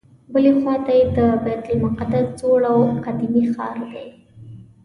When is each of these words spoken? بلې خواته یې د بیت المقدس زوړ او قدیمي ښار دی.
بلې 0.33 0.51
خواته 0.59 0.91
یې 0.99 1.03
د 1.15 1.19
بیت 1.43 1.65
المقدس 1.73 2.27
زوړ 2.39 2.61
او 2.71 2.79
قدیمي 3.03 3.43
ښار 3.53 3.75
دی. 3.91 4.07